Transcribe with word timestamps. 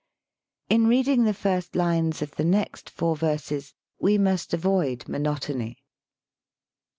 In 0.67 0.87
reading 0.87 1.25
the 1.25 1.33
first 1.35 1.75
lines 1.75 2.23
of 2.23 2.31
the 2.35 2.43
next 2.43 2.89
four 2.89 3.15
verses 3.15 3.75
we 3.99 4.17
must 4.17 4.51
avoid 4.51 5.07
monotony. 5.07 5.83